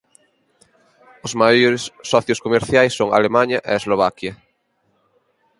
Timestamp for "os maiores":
1.25-1.83